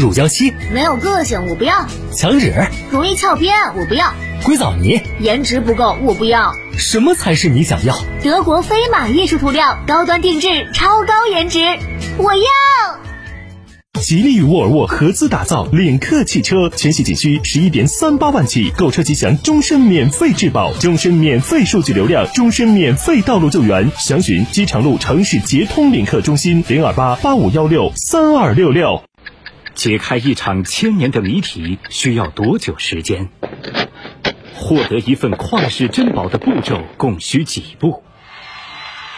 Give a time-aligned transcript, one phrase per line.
[0.00, 1.86] 乳胶漆没有个性，我不要；
[2.16, 2.52] 墙纸
[2.90, 6.54] 容易翘边，我不要；硅藻泥颜值不够，我不要。
[6.78, 7.94] 什么才是你想要？
[8.24, 11.60] 德国飞马艺术涂料，高端定制，超高颜值，
[12.16, 12.40] 我要。
[14.00, 23.92] 吉利与沃尔沃合资打造领克汽车，全系仅需十一点三八万起，购车即享终身免费质保、终身免费数据流量、终身免费道路救援。
[23.98, 29.02] 详询机场路城市捷通领克中心零二八八五幺六三二六六。
[29.80, 33.30] 解开一场千年的谜题需要多久时间？
[34.54, 38.02] 获得一份旷世珍宝的步骤共需几步？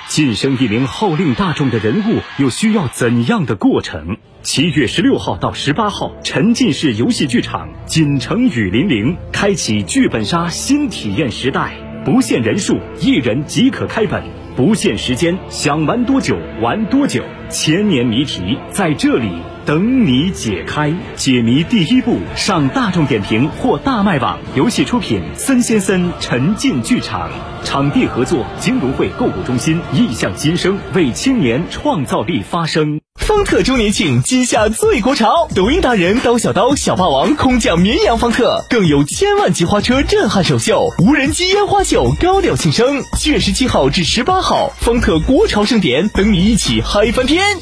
[0.06, 4.18] 晋升一名号令大众的人物又需要怎样的过程？
[4.42, 11.72] 七月十六号到十八号，沉浸式游戏剧场锦城雨霖铃开启剧本杀新体验时代，
[12.04, 14.22] 不限人数，一人即可开本，
[14.54, 19.30] 不限时间，想玩多久玩多久，千年谜题在这里
[19.64, 20.92] 等你解开。
[21.16, 24.38] 解谜第一步，上大众点评或大麦网。
[24.54, 27.30] 游戏出品：森先森沉浸剧场，
[27.64, 29.80] 场地合作：金融汇购物中心。
[29.94, 33.00] 意向新生，为青年创造力发声。
[33.22, 35.48] 方特周年庆，今夏最国潮！
[35.54, 43.04] 抖音达人刀小刀、小霸王空降绵阳方特，更有千万级花车震撼首秀，无人机烟花秀高调庆生。
[43.16, 47.58] 七月十七号至十八号，方特国潮盛典，等你一起嗨翻天！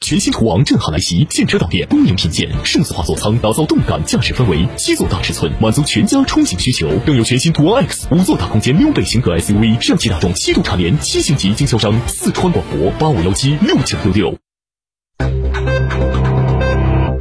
[0.00, 14.38] 全新途昂震撼来袭，现车到店，恭迎品鉴，数字化座舱打造动感驾驶氛围，七座大尺寸满足全家出行需求，更有全新途昂 X 五座大空间溜背型格 SUV，上汽大众七度蝉联七星级经销商，四川广博八五幺七六九六六。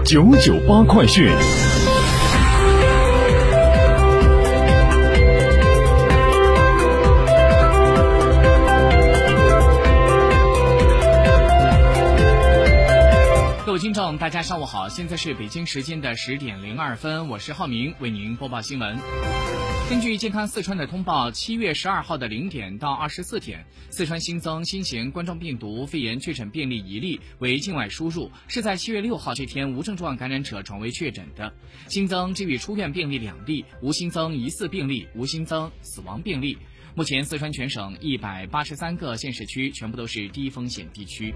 [0.04, 1.32] 九九八快讯。
[14.42, 18.98] 上午好，现在是北京时间的十点零二分，我是浩明，为您播报新闻。
[19.88, 31.54] 根据健康四川的通报，七月十二号的零点到二十四点，四川新增新型冠状病毒肺炎确诊病例一例，为境外输入，是在七月六号这天无症状感染者转为确诊的。
[31.88, 36.58] 新增治愈出院病例两例，无新增疑似病例，无新增死亡病例。
[36.96, 41.34] 目前，四川全省一百八十三个县市区全部都是低风险地区。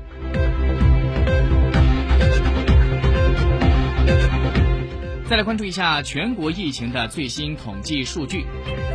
[5.28, 8.46] 再来关注一下全国疫情的最新统计数据，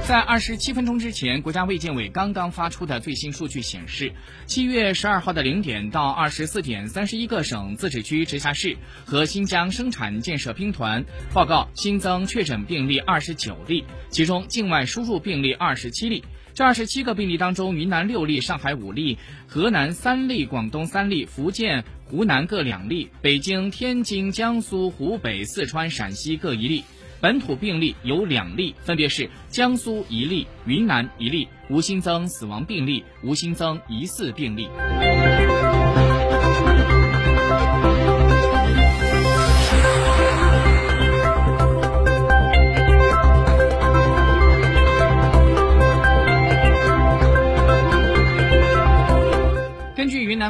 [0.07, 4.13] 在二十七分钟之前，国家卫健委刚刚发出的最新数据显示，
[4.47, 16.25] 七月十二号的零点到二十四点，三十一个省、自治区、直辖市和新疆生产建设兵团报告新增确诊病例二十九例，其中境外输入病例二十七例。
[16.61, 19.17] 这二十七个病例当中，云南六例，上海五例，
[19.47, 26.85] 河南三例，广东三例，福建、湖南各两例，北京、天津、江苏、湖北、四川、陕西各一例。
[27.19, 34.69] 本土病例有两例，分别是江苏一例，云南一例，无新增死亡病例，无新增疑似病例。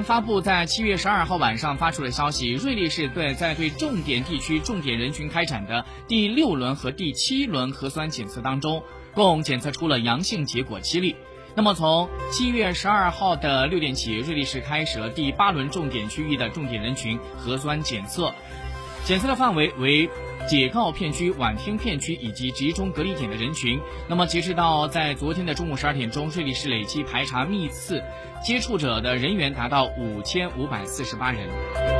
[0.04, 8.82] 发布在七月十二号晚上发出的消息，瑞丽市对在对重点地区、重点人群开展的第六轮和第七轮核酸检测当中，
[9.14, 11.16] 共检测出了阳性结果七例。
[11.54, 18.32] 那么从七月十二号的六点起，瑞丽市开始了第八轮重点区域的重点人群核酸检测，
[19.04, 20.08] 检测的范围为
[20.50, 23.78] 解告片区、晚听片区以及集中隔离点的人群。
[24.08, 28.02] 那么截止到在昨天的中午十二点钟，瑞丽市累计排查密次。
[28.42, 31.99] 接触者的人员达到五千五百四十八人。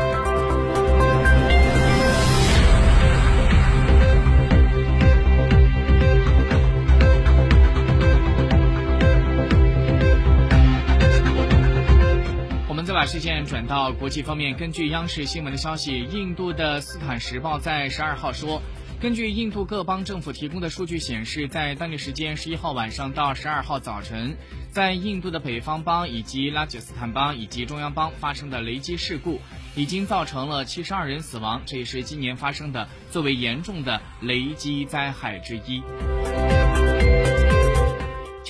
[13.01, 18.61] 把视线转到国际方面，根据央视新闻的消息，印度的《斯坦时报》在十二号说。
[19.01, 24.37] 根据印度各邦政府提供的数据显示，在当地时间十一号晚上到十二号早晨，
[24.71, 29.41] 在印度的北方邦以及拉吉斯坦邦以及中央邦发生的雷击事故，
[29.75, 35.83] 已经造成了七十二人死亡，这也是今年发生的最为严重的雷击灾害之一。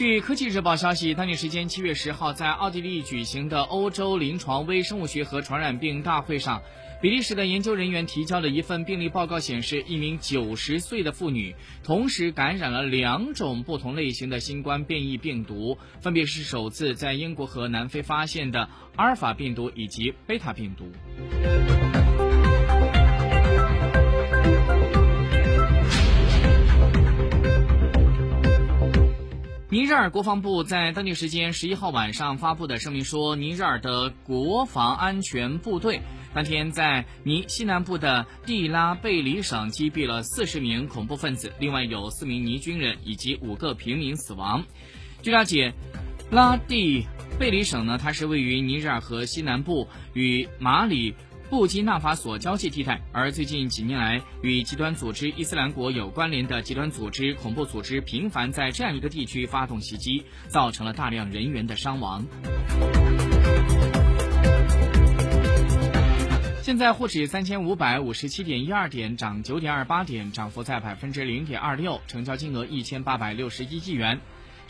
[0.00, 6.62] 据科技日报消息，当地时间七月十号，在奥地利举行的欧洲临床微生物学和传染病大会上，
[7.02, 11.54] 比利时的研究人员提交了一份病例报告，显示一名九十岁的妇女
[11.84, 20.90] 同时感染了两种不同类型的新冠变异病毒，分别是首次在英国和南非发现的阿尔法病毒以及贝塔病毒。
[29.72, 36.00] 尼日尔国防部在当地时间十一号晚上发布的声明说，尼日尔的国防安全部队
[36.34, 44.64] 当天在尼西南部的蒂拉贝里省击毙了四十名恐怖分子，另外有四名尼军人以及五个平民死亡。
[45.22, 45.72] 据了解，
[46.32, 47.06] 拉蒂
[47.38, 51.14] 贝里省呢，它是位于尼日尔河西南部，与马里。
[51.50, 62.24] 布基纳法索交界地带，而最近几年来，与极端组织伊斯兰国有关联的极端组织、恐怖组织频繁在这样一个地区发动袭击，造成了大量人员的伤亡。
[66.62, 74.20] 现在沪指三千五百五十七点一二点，涨九点二八点，涨幅在百分之零点二六，成交金额一千八百六十一亿元。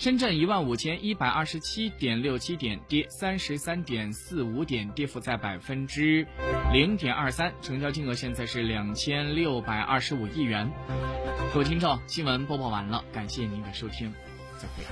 [0.00, 6.26] 深圳一万五千一百二十七点六七点，跌三十三点四五点，跌幅在百分之
[6.73, 10.70] 零点二三，成交金额现在是两千六百二十五亿元。
[11.52, 14.11] 各位听众，新闻播报完了，感谢您的收听，
[14.56, 14.85] 再会。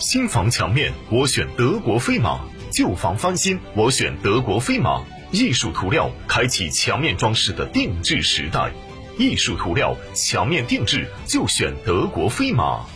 [0.00, 2.40] 新房墙面，我选德国飞马；
[2.72, 5.04] 旧房翻新，我选德国飞马。
[5.34, 8.72] 艺术涂料开启墙面装饰的定制时代，
[9.18, 12.86] 艺术涂料墙面定制就选德国飞马。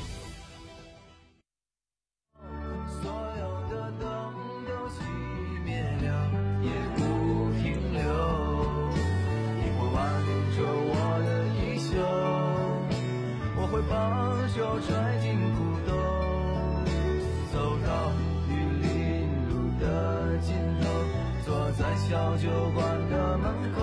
[23.40, 23.76] 门口，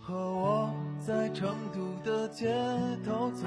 [0.00, 2.52] 和我在成都的街
[3.04, 3.46] 头走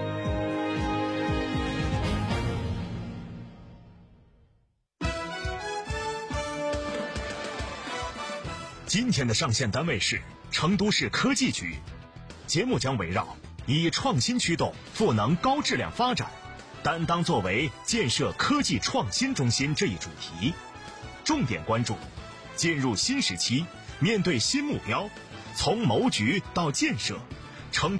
[8.91, 10.21] 今天的上线单位是
[10.51, 11.77] 成都市科技局，
[12.45, 16.29] 节目将围绕以创新驱动赋能高质量发展，
[16.83, 20.53] 担当作为建设科技创新中心这一主题，
[21.23, 21.95] 重点关注
[22.57, 23.65] 进入新时期，
[23.99, 25.09] 面对新目标，
[25.55, 27.17] 从谋局到建设，
[27.71, 27.99] 成都。